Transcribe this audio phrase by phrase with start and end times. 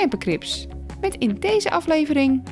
[0.00, 0.66] Campercrips.
[1.00, 2.42] Met in deze aflevering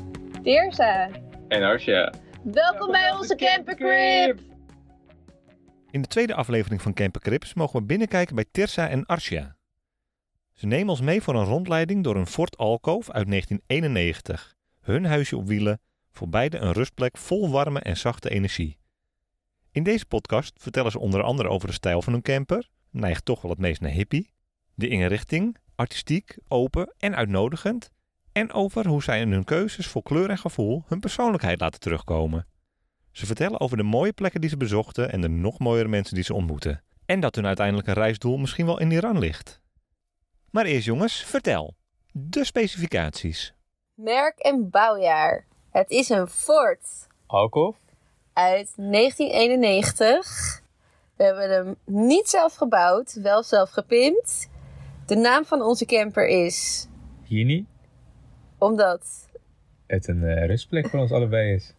[0.42, 1.10] Deerza,
[1.48, 2.12] En Arsja.
[2.42, 4.40] welkom bij onze campercrib!
[5.90, 9.56] In de tweede aflevering van Camper Crips mogen we binnenkijken bij Tirsa en Arsia.
[10.52, 14.54] Ze nemen ons mee voor een rondleiding door een Ford Alcove uit 1991.
[14.80, 15.80] Hun huisje op wielen,
[16.10, 18.78] voor beide een rustplek vol warme en zachte energie.
[19.70, 23.42] In deze podcast vertellen ze onder andere over de stijl van hun camper, neigt toch
[23.42, 24.32] wel het meest naar hippie,
[24.74, 27.90] de inrichting, artistiek, open en uitnodigend,
[28.32, 32.46] en over hoe zij in hun keuzes voor kleur en gevoel hun persoonlijkheid laten terugkomen.
[33.12, 36.24] Ze vertellen over de mooie plekken die ze bezochten en de nog mooiere mensen die
[36.24, 36.82] ze ontmoeten.
[37.06, 39.60] En dat hun uiteindelijke reisdoel misschien wel in Iran ligt.
[40.50, 41.74] Maar eerst jongens, vertel.
[42.12, 43.54] De specificaties.
[43.94, 45.46] Merk en bouwjaar.
[45.70, 47.76] Het is een Ford Alkov.
[48.32, 50.62] uit 1991.
[51.16, 54.48] We hebben hem niet zelf gebouwd, wel zelf gepimpt.
[55.08, 56.86] De naam van onze camper is
[57.24, 57.64] Hier
[58.58, 59.28] omdat
[59.86, 61.74] Het een eh, rustplek voor ons allebei is.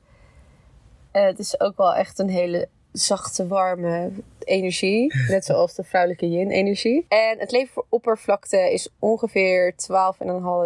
[1.12, 4.12] eh, het is ook wel echt een hele zachte, warme
[4.44, 5.14] energie.
[5.28, 7.06] Net zoals de vrouwelijke yin-energie.
[7.08, 9.74] En het leveroppervlakte is ongeveer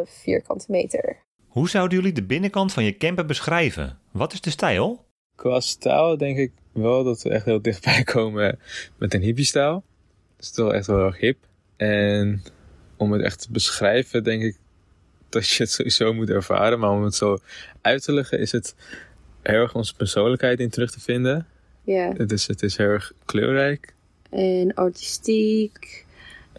[0.05, 1.17] 12,5 vierkante meter.
[1.47, 3.99] Hoe zouden jullie de binnenkant van je camper beschrijven?
[4.11, 5.05] Wat is de stijl?
[5.35, 8.59] Qua stijl denk ik wel dat we echt heel dichtbij komen
[8.97, 9.83] met een hippie-stijl.
[10.35, 11.51] Het is wel echt wel erg hip.
[11.75, 12.43] En
[12.97, 14.57] om het echt te beschrijven, denk ik
[15.29, 16.79] dat je het sowieso moet ervaren.
[16.79, 17.37] Maar om het zo
[17.81, 18.75] uit te leggen, is het
[19.41, 21.47] heel erg onze persoonlijkheid in terug te vinden.
[21.83, 22.13] Ja.
[22.17, 23.93] Het is, het is heel erg kleurrijk.
[24.29, 26.05] En artistiek.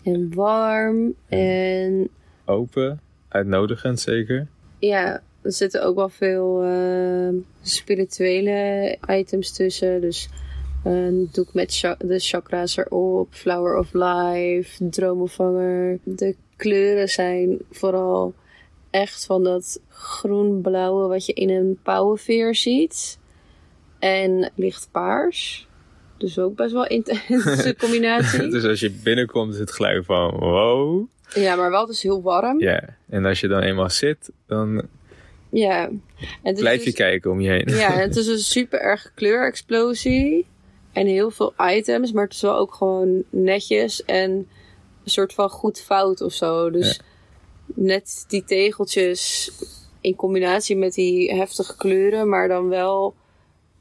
[0.02, 1.14] En warm.
[1.28, 2.08] En
[2.44, 4.46] Open, uitnodigend zeker.
[4.78, 7.28] ja, er zitten ook wel veel eh,
[7.62, 10.00] spirituele items tussen.
[10.00, 10.28] Dus
[10.84, 13.28] een doek met cha- de chakra's erop.
[13.30, 14.88] Flower of Life.
[14.88, 15.98] Dromenvanger.
[16.04, 18.34] De kleuren zijn vooral
[18.90, 23.18] echt van dat groen-blauwe wat je in een pauwenveer ziet.
[23.98, 25.68] En licht paars.
[26.18, 28.48] Dus ook best wel intense combinatie.
[28.50, 31.06] dus als je binnenkomt is het gelijk van wow.
[31.34, 32.60] Ja, maar wel dus heel warm.
[32.60, 34.82] Ja, en als je dan eenmaal zit, dan
[35.50, 35.90] Ja.
[36.42, 37.68] En blijf je dus- kijken om je heen.
[37.76, 40.46] Ja, het is een super erg kleurexplosie.
[40.94, 45.50] En heel veel items, maar het is wel ook gewoon netjes en een soort van
[45.50, 46.70] goed fout of zo.
[46.70, 47.00] Dus
[47.66, 49.50] net die tegeltjes
[50.00, 53.14] in combinatie met die heftige kleuren, maar dan wel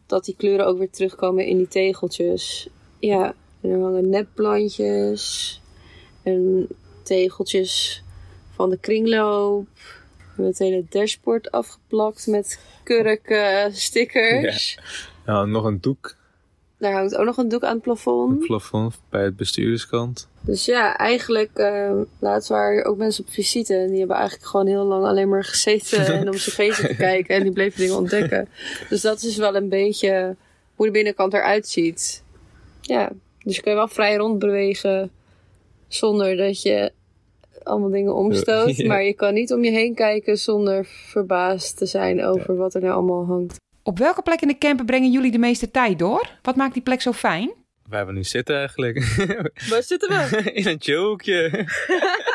[0.05, 2.69] dat die kleuren ook weer terugkomen in die tegeltjes.
[2.99, 5.61] Ja, en er hangen nepplantjes
[6.23, 6.67] en
[7.03, 8.03] tegeltjes
[8.55, 9.67] van de kringloop.
[9.75, 14.79] We hebben het hele dashboard afgeplakt met kurken, stickers.
[15.25, 16.15] Nou, nog een doek
[16.83, 18.31] Daar hangt ook nog een doek aan het plafond.
[18.31, 20.27] het plafond bij het bestuurderskant.
[20.41, 23.75] Dus ja, eigenlijk, eh, laatst waren er ook mensen op visite.
[23.75, 27.35] En die hebben eigenlijk gewoon heel lang alleen maar gezeten en om cv's te kijken.
[27.35, 28.47] En die bleven dingen ontdekken.
[28.89, 30.35] Dus dat is wel een beetje
[30.75, 32.23] hoe de binnenkant eruit ziet.
[32.81, 33.11] Ja,
[33.43, 35.11] dus je kan je wel vrij rondbewegen
[35.87, 36.91] zonder dat je
[37.63, 38.75] allemaal dingen omstoot.
[38.83, 38.87] Ja.
[38.87, 42.81] Maar je kan niet om je heen kijken zonder verbaasd te zijn over wat er
[42.81, 43.61] nou allemaal hangt.
[43.83, 46.29] Op welke plek in de camper brengen jullie de meeste tijd door?
[46.41, 47.51] Wat maakt die plek zo fijn?
[47.87, 48.97] Waar we nu zitten eigenlijk.
[49.69, 50.41] Waar zitten we?
[50.53, 51.51] In een chillhoekje.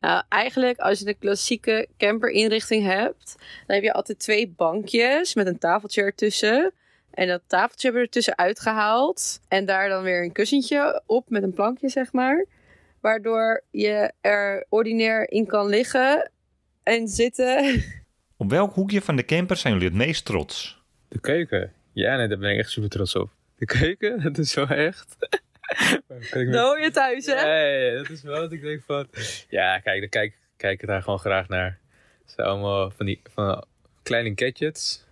[0.00, 3.34] Nou, eigenlijk als je de klassieke camperinrichting hebt,
[3.66, 6.72] dan heb je altijd twee bankjes met een tafeltje ertussen.
[7.10, 9.40] En dat tafeltje hebben we ertussen uitgehaald.
[9.48, 12.46] En daar dan weer een kussentje op met een plankje, zeg maar.
[13.00, 16.30] Waardoor je er ordinair in kan liggen
[16.82, 17.84] en zitten.
[18.44, 20.82] Op welk hoekje van de camper zijn jullie het meest trots?
[21.08, 21.72] De keuken.
[21.92, 23.30] Ja, nee, daar ben ik echt super trots op.
[23.56, 25.16] De keuken, dat is zo echt.
[26.30, 27.32] Dan hoor je thuis, hè?
[27.32, 29.06] Ja, ja, ja, dat is wel wat ik denk van...
[29.48, 31.78] Ja, kijk, daar kijk, kijk ik daar gewoon graag naar.
[32.22, 33.64] Het zijn allemaal van die van
[34.02, 35.06] kleine gadgets.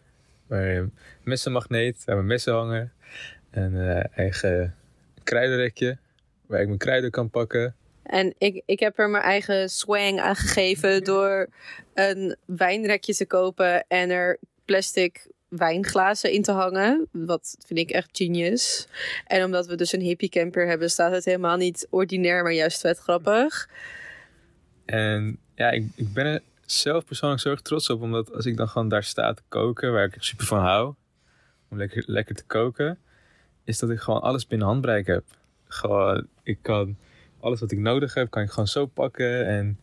[0.46, 0.88] Waar je
[1.22, 2.92] messenmagneet, waar mijn messen hangen.
[3.50, 4.76] Een eh, eigen
[5.22, 5.98] kruidenrekje,
[6.46, 7.74] waar ik mijn kruiden kan pakken.
[8.12, 11.48] En ik, ik heb er mijn eigen swang aan gegeven door
[11.94, 17.08] een wijnrekje te kopen en er plastic wijnglazen in te hangen.
[17.12, 18.88] Wat vind ik echt genius.
[19.26, 22.80] En omdat we dus een hippie camper hebben, staat het helemaal niet ordinair, maar juist
[22.80, 23.68] vet grappig.
[24.84, 28.02] En ja, ik, ik ben er zelf persoonlijk zo erg trots op.
[28.02, 30.94] Omdat als ik dan gewoon daar sta te koken, waar ik super van hou.
[31.68, 32.98] Om lekker, lekker te koken.
[33.64, 35.24] Is dat ik gewoon alles binnen handbereik heb.
[35.68, 36.96] Gewoon, ik kan
[37.42, 39.46] alles wat ik nodig heb, kan ik gewoon zo pakken.
[39.46, 39.80] En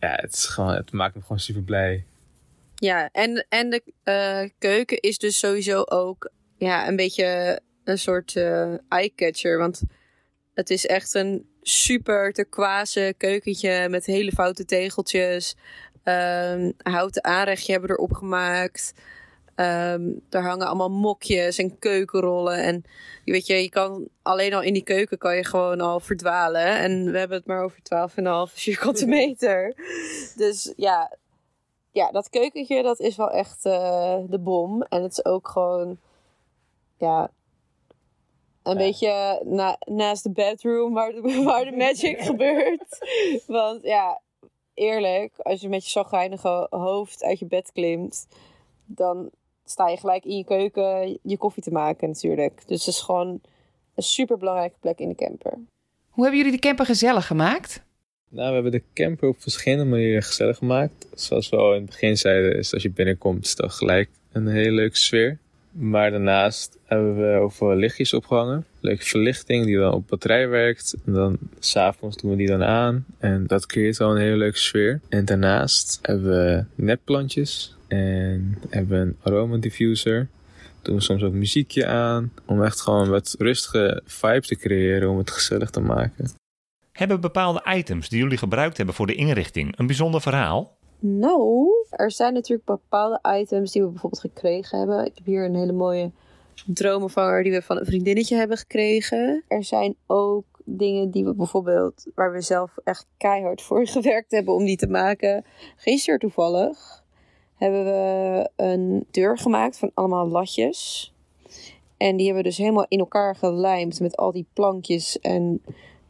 [0.00, 2.04] ja, het, is gewoon, het maakt me gewoon super blij.
[2.74, 8.34] Ja, en, en de eh, keuken is dus sowieso ook ja, een beetje een soort
[8.34, 9.58] uh, eye-catcher.
[9.58, 9.82] Want
[10.54, 15.56] het is echt een super turquoise keukentje met hele foute tegeltjes.
[16.04, 18.94] Um, houten aanrechtje hebben we erop gemaakt.
[19.60, 22.62] Um, er hangen allemaal mokjes en keukenrollen.
[22.62, 22.84] En
[23.24, 26.78] je weet je, je kan alleen al in die keuken kan je gewoon al verdwalen.
[26.78, 27.78] En we hebben het maar over
[28.48, 29.74] 12,5 vierkante meter.
[30.36, 31.16] Dus ja,
[31.90, 34.82] ja, dat keukentje dat is wel echt uh, de bom.
[34.82, 35.98] En het is ook gewoon,
[36.98, 37.30] ja,
[38.62, 38.84] een ja.
[38.84, 42.98] beetje na, naast de bedroom waar de, waar de magic gebeurt.
[43.46, 44.20] Want ja,
[44.74, 48.26] eerlijk, als je met je zagrijnige hoofd uit je bed klimt,
[48.84, 49.30] dan
[49.70, 52.62] sta je gelijk in je keuken je koffie te maken natuurlijk.
[52.66, 53.40] Dus het is gewoon
[53.94, 55.58] een super belangrijke plek in de camper.
[56.08, 57.82] Hoe hebben jullie de camper gezellig gemaakt?
[58.28, 61.06] Nou, we hebben de camper op verschillende manieren gezellig gemaakt.
[61.14, 64.46] Zoals we al in het begin zeiden, is als je binnenkomt, is dat gelijk een
[64.46, 65.38] hele leuke sfeer.
[65.70, 68.66] Maar daarnaast hebben we overal lichtjes opgehangen.
[68.80, 70.96] Leuke verlichting die dan op batterij werkt.
[71.06, 73.04] En dan s'avonds doen we die dan aan.
[73.18, 75.00] En dat creëert wel een hele leuke sfeer.
[75.08, 77.77] En daarnaast hebben we netplantjes.
[77.88, 80.28] En hebben we een aromadiffuser.
[80.82, 82.32] Doen we soms ook muziekje aan.
[82.46, 85.10] Om echt gewoon wat rustige vibe te creëren.
[85.10, 86.30] Om het gezellig te maken.
[86.92, 90.76] Hebben bepaalde items die jullie gebruikt hebben voor de inrichting een bijzonder verhaal?
[90.98, 95.04] Nou, er zijn natuurlijk bepaalde items die we bijvoorbeeld gekregen hebben.
[95.04, 96.10] Ik heb hier een hele mooie
[96.66, 99.44] dromenvanger die we van een vriendinnetje hebben gekregen.
[99.48, 104.54] Er zijn ook dingen die we bijvoorbeeld, waar we zelf echt keihard voor gewerkt hebben
[104.54, 105.44] om die te maken.
[105.76, 107.02] Gisteren toevallig
[107.58, 111.12] hebben we een deur gemaakt van allemaal latjes.
[111.96, 115.62] En die hebben we dus helemaal in elkaar gelijmd met al die plankjes en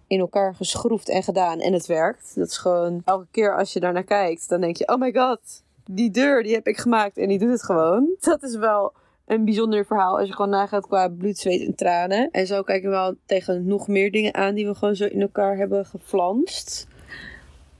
[0.06, 1.61] in elkaar geschroefd en gedaan.
[1.61, 2.33] En het werkt.
[2.35, 5.62] Dat is gewoon elke keer als je daarnaar kijkt, dan denk je: oh my god,
[5.85, 8.17] die deur die heb ik gemaakt en die doet het gewoon.
[8.21, 8.93] Dat is wel
[9.27, 12.31] een bijzonder verhaal als je gewoon nagaat qua bloed, zweet en tranen.
[12.31, 15.21] En zo kijken we wel tegen nog meer dingen aan die we gewoon zo in
[15.21, 16.87] elkaar hebben geflanst.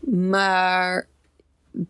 [0.01, 1.09] Maar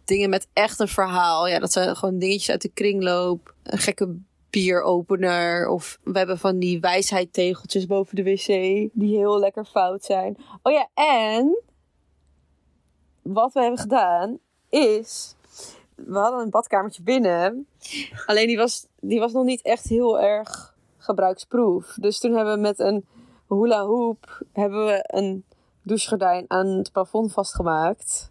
[0.04, 3.54] dingen met echt een verhaal, ja, dat zijn gewoon dingetjes uit de kringloop.
[3.62, 4.16] Een gekke
[4.50, 5.68] bieropener.
[5.68, 8.46] Of we hebben van die wijsheidtegeltjes boven de wc.
[8.92, 10.36] Die heel lekker fout zijn.
[10.62, 11.62] Oh ja, en
[13.22, 14.38] wat we hebben gedaan
[14.68, 15.34] is.
[15.94, 17.66] We hadden een badkamertje binnen.
[18.26, 21.94] Alleen die was, die was nog niet echt heel erg gebruiksproef.
[22.00, 23.04] Dus toen hebben we met een
[23.48, 25.44] hula hoop hebben we een
[25.82, 28.30] douchegordijn aan het plafond vastgemaakt.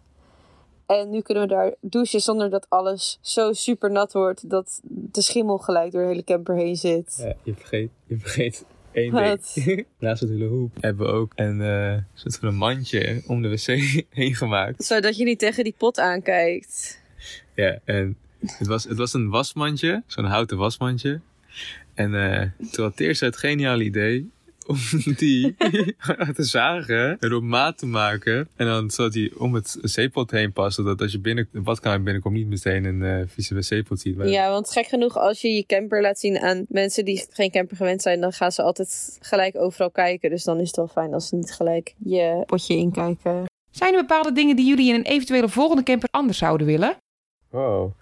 [0.88, 5.22] En nu kunnen we daar douchen zonder dat alles zo super nat wordt dat de
[5.22, 7.16] schimmel gelijk door de hele camper heen zit.
[7.18, 9.86] Ja, je vergeet, je vergeet één ding.
[9.98, 13.48] Naast het hula hoop hebben we ook een uh, soort van een mandje om de
[13.48, 13.66] wc
[14.20, 14.84] heen gemaakt.
[14.84, 17.00] Zodat je niet tegen die pot aankijkt.
[17.54, 21.20] Ja, en het was, het was een wasmandje, zo'n houten wasmandje.
[21.94, 24.30] En uh, toen had Teers het geniale idee
[24.68, 24.76] om
[25.16, 25.56] die
[26.38, 28.48] te zagen en op maat te maken.
[28.56, 30.76] En dan zodat die om het zeepot heen past.
[30.76, 34.16] Zodat als je binnen de badkamer binnenkomt niet meteen een uh, vieze wc-pot ziet.
[34.16, 34.28] Maar...
[34.28, 37.76] Ja, want gek genoeg als je je camper laat zien aan mensen die geen camper
[37.76, 38.20] gewend zijn.
[38.20, 40.30] Dan gaan ze altijd gelijk overal kijken.
[40.30, 43.44] Dus dan is het wel fijn als ze niet gelijk je potje inkijken.
[43.70, 46.96] Zijn er bepaalde dingen die jullie in een eventuele volgende camper anders zouden willen?
[47.50, 47.92] Wow.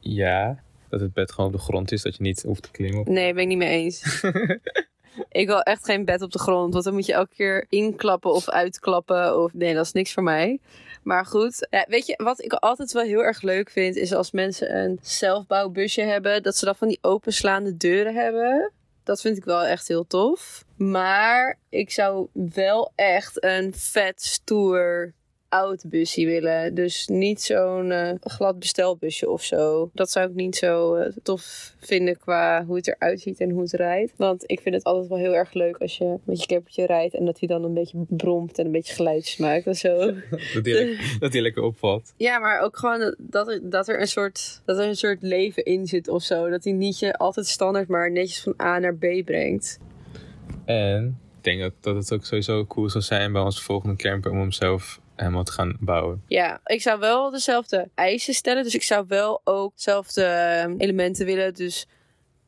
[0.00, 3.12] Ja, dat het bed gewoon op de grond is, dat je niet hoeft te klimmen.
[3.12, 4.22] Nee, ben ik niet mee eens.
[5.30, 8.30] ik wil echt geen bed op de grond, want dan moet je elke keer inklappen
[8.30, 9.42] of uitklappen.
[9.42, 10.58] Of nee, dat is niks voor mij.
[11.02, 14.76] Maar goed, weet je wat ik altijd wel heel erg leuk vind, is als mensen
[14.76, 18.72] een zelfbouwbusje hebben, dat ze dan van die openslaande deuren hebben.
[19.04, 20.64] Dat vind ik wel echt heel tof.
[20.76, 25.12] Maar ik zou wel echt een vet stoer
[25.48, 26.74] oud busje willen.
[26.74, 29.90] Dus niet zo'n uh, glad bestelbusje of zo.
[29.92, 33.62] Dat zou ik niet zo uh, tof vinden qua hoe het eruit ziet en hoe
[33.62, 34.12] het rijdt.
[34.16, 37.14] Want ik vind het altijd wel heel erg leuk als je met je campertje rijdt
[37.14, 39.96] en dat hij dan een beetje bromt en een beetje geluidjes maakt en zo.
[40.54, 42.12] dat, hij lekker, dat hij lekker opvalt.
[42.16, 45.64] Ja, maar ook gewoon dat er, dat er een soort dat er een soort leven
[45.64, 46.50] in zit of zo.
[46.50, 49.78] Dat hij niet je altijd standaard maar netjes van A naar B brengt.
[50.64, 54.30] En ik denk dat, dat het ook sowieso cool zou zijn bij onze volgende camper
[54.30, 56.22] om hem zelf helemaal te gaan bouwen.
[56.26, 58.62] Ja, ik zou wel dezelfde eisen stellen.
[58.62, 61.54] Dus ik zou wel ook dezelfde ehm, elementen willen.
[61.54, 61.86] Dus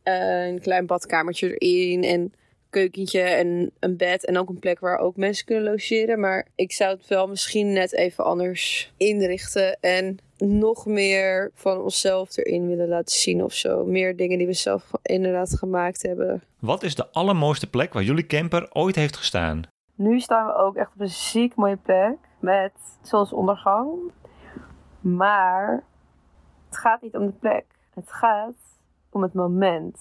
[0.05, 2.33] uh, een klein badkamertje erin en
[2.71, 6.21] keukentje en een bed en ook een plek waar ook mensen kunnen logeren.
[6.21, 9.81] Maar ik zou het wel misschien net even anders inrichten.
[9.81, 13.85] En nog meer van onszelf erin willen laten zien of zo.
[13.85, 16.43] Meer dingen die we zelf inderdaad gemaakt hebben.
[16.59, 19.63] Wat is de allermooiste plek waar jullie camper ooit heeft gestaan?
[19.95, 23.99] Nu staan we ook echt op een ziek mooie plek met zonsondergang.
[25.01, 25.83] Maar
[26.69, 27.65] het gaat niet om de plek.
[27.95, 28.55] Het gaat
[29.11, 29.99] om het moment.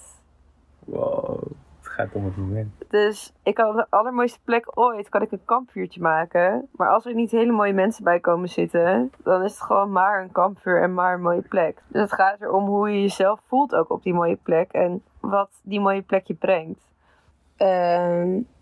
[0.85, 1.41] Wow,
[1.77, 2.71] het gaat om het moment.
[2.89, 6.69] Dus ik kan op de allermooiste plek ooit kan ik een kampvuurtje maken.
[6.71, 10.21] Maar als er niet hele mooie mensen bij komen zitten, dan is het gewoon maar
[10.21, 11.81] een kampvuur en maar een mooie plek.
[11.87, 15.49] Dus het gaat erom hoe je jezelf voelt ook op die mooie plek en wat
[15.63, 16.87] die mooie plek je brengt.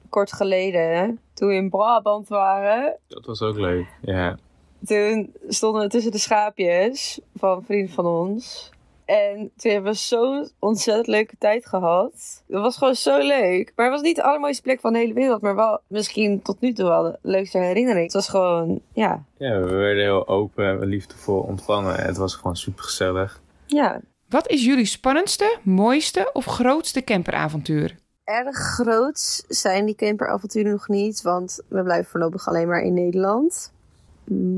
[0.10, 3.88] Kort geleden, toen we in Brabant waren, Dat was ook leuk.
[4.02, 4.38] Ja.
[4.86, 8.72] toen stonden we tussen de schaapjes van vrienden van ons.
[9.06, 12.44] En toen hebben we zo'n ontzettend leuke tijd gehad.
[12.48, 13.72] Het was gewoon zo leuk.
[13.76, 15.42] Maar het was niet de allermooiste plek van de hele wereld.
[15.42, 18.04] Maar wel misschien tot nu toe wel de leukste herinnering.
[18.04, 19.24] Het was gewoon, ja.
[19.38, 21.96] ja, we werden heel open en liefdevol ontvangen.
[21.96, 23.42] Het was gewoon super gezellig.
[23.66, 24.02] Ja.
[24.30, 27.96] Wat is jullie spannendste, mooiste of grootste camperavontuur?
[28.28, 31.22] Erg groot zijn die camperavonturen nog niet.
[31.22, 33.74] Want we blijven voorlopig alleen maar in Nederland.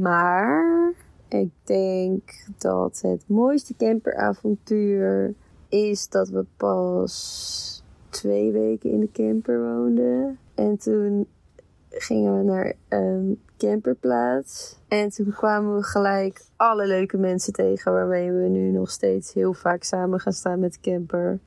[0.01, 0.93] Maar
[1.27, 2.21] ik denk
[2.57, 5.33] dat het mooiste camperavontuur
[5.67, 10.39] is dat we pas twee weken in de camper woonden.
[10.55, 11.27] En toen
[11.89, 14.79] gingen we naar een camperplaats.
[14.87, 19.53] En toen kwamen we gelijk alle leuke mensen tegen waarmee we nu nog steeds heel
[19.53, 21.39] vaak samen gaan staan met de camper.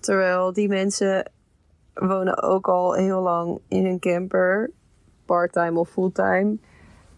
[0.00, 1.32] Terwijl die mensen
[1.94, 4.70] wonen ook al heel lang in hun camper,
[5.24, 6.56] parttime of fulltime.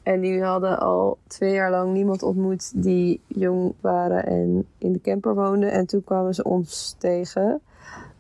[0.03, 5.01] En die hadden al twee jaar lang niemand ontmoet die jong waren en in de
[5.01, 5.73] camper woonden.
[5.73, 7.61] En toen kwamen ze ons tegen.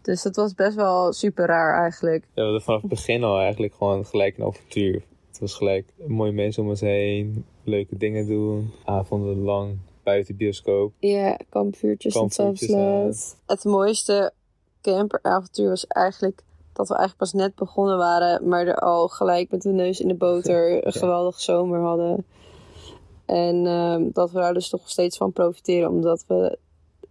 [0.02, 2.22] Dus dat was best wel super raar eigenlijk.
[2.22, 5.02] Ja, we hadden vanaf het begin al eigenlijk gewoon gelijk een avontuur.
[5.28, 10.44] Het was gelijk mooie mensen om ons heen, leuke dingen doen, avonden lang buiten de
[10.44, 10.92] bioscoop.
[10.98, 13.14] Ja, kampvuurtjes en
[13.46, 14.32] Het mooiste
[14.94, 19.62] camperavontuur was eigenlijk dat we eigenlijk pas net begonnen waren, maar er al gelijk met
[19.62, 22.24] de neus in de boter een geweldige zomer hadden.
[23.26, 26.58] En ehm, dat we daar dus toch steeds van profiteren, omdat we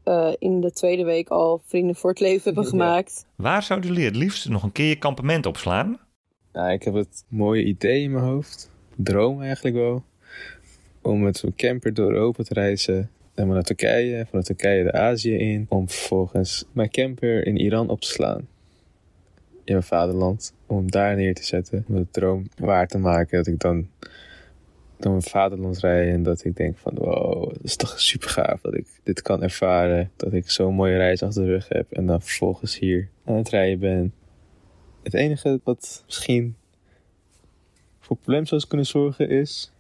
[0.04, 2.70] eh, in de tweede week al vrienden voor het leven hebben Ja.
[2.70, 3.26] gemaakt.
[3.36, 6.00] Waar zouden jullie het liefst nog een keer je kampement opslaan?
[6.54, 8.72] Nou, ik heb het mooie idee in mijn hoofd.
[8.96, 10.04] Droom eigenlijk wel.
[11.02, 13.10] Om met zo'n camper door Europa te reizen.
[13.36, 14.26] Helemaal naar Turkije.
[14.26, 15.66] Vanuit Turkije de Azië in.
[15.70, 18.48] Om vervolgens mijn camper in Iran op te slaan.
[19.64, 20.54] In mijn vaderland.
[20.66, 21.86] Om daar neer te zetten.
[21.88, 23.38] Om de droom waar te maken.
[23.38, 23.88] Dat ik dan
[24.98, 26.12] door mijn vaderland rij.
[26.12, 28.62] En dat ik denk van wow, dat is toch super gaaf.
[28.62, 30.12] Dat ik dit kan ervaren.
[30.16, 31.92] Dat ik zo'n mooie reis achter de rug heb.
[31.92, 34.14] En dan vervolgens hier aan het rijden ben.
[35.04, 36.56] Het enige wat misschien
[38.00, 39.72] voor problemen zou kunnen zorgen is.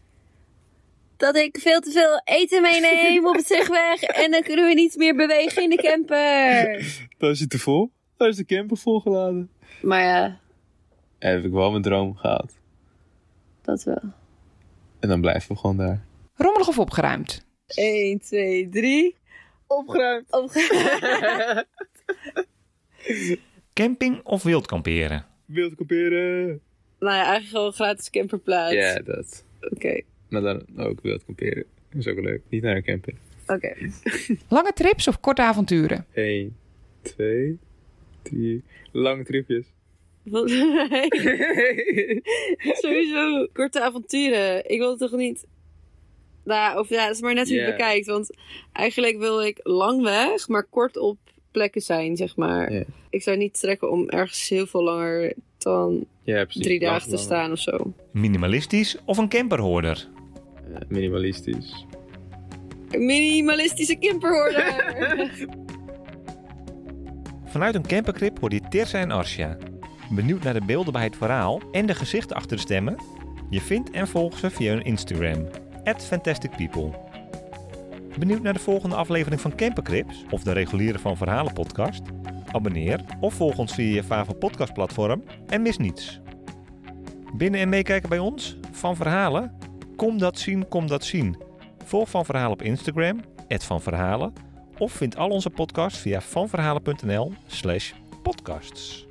[1.18, 4.96] Dat ik veel te veel eten meeneem op het terugweg en dan kunnen we niet
[4.96, 6.86] meer bewegen in de camper.
[7.18, 7.92] Dan is het te vol.
[8.18, 9.50] Dan is de camper volgeladen.
[9.82, 10.40] Maar ja,
[11.20, 12.54] En heb ik wel mijn droom gehad.
[13.62, 14.02] dat wel.
[15.00, 16.06] En dan blijven we gewoon daar.
[16.36, 17.46] Rommelig of opgeruimd?
[17.68, 19.16] 1, 2, 3.
[19.68, 20.32] Opgeruimd.
[20.32, 21.66] Opgeruimd.
[23.74, 25.26] Camping of wild kamperen?
[25.46, 26.62] Wild kamperen.
[27.00, 28.74] Nou ja, eigenlijk gewoon gratis camperplaats.
[28.74, 29.44] Ja, dat.
[29.70, 31.63] Oké, Maar dan ook wild kamperen.
[31.89, 32.41] Dat is ook leuk.
[32.50, 33.17] Niet naar een camping.
[33.48, 33.74] oké.
[34.50, 36.05] Lange trips of korte avonturen?
[36.13, 36.55] 1,
[37.01, 37.58] 2,
[38.22, 38.63] 3.
[38.91, 39.65] Lange tripjes.
[40.24, 40.50] Wat-
[42.82, 44.70] Sowieso korte avonturen.
[44.70, 45.46] Ik wil toch niet...
[46.44, 48.05] Nou, of ja, het is maar net hoe je het bekijkt.
[48.08, 48.36] Want
[48.72, 51.17] eigenlijk wil ik lang weg, maar kort op
[51.51, 52.72] plekken zijn, zeg maar.
[53.10, 56.05] Ik zou niet trekken om ergens heel veel langer dan
[56.63, 57.94] drie dagen te staan of zo.
[58.12, 60.08] Minimalistisch of een camperhoorder?
[60.88, 61.86] Minimalistisch.
[62.90, 64.74] Minimalistische camperhoorder.
[67.46, 69.58] Vanuit een campercrip hoor je Tirsa en Arsja.
[70.10, 72.96] Benieuwd naar de beelden bij het verhaal en de gezichten achter de stemmen?
[73.50, 75.48] Je vindt en volgt ze via hun Instagram,
[75.98, 76.92] @fantasticpeople.
[78.20, 82.02] Benieuwd naar de volgende aflevering van Campercrips of de reguliere Van Verhalen podcast?
[82.52, 86.20] Abonneer of volg ons via je favoriete podcastplatform en mis niets.
[87.34, 88.58] Binnen en meekijken bij ons?
[88.72, 89.58] Van Verhalen?
[89.96, 91.38] Kom dat zien, kom dat zien.
[91.86, 94.34] Volg Van Verhalen op Instagram, Van Verhalen,
[94.78, 99.05] of vind al onze podcasts via vanverhalen.nl slash podcasts.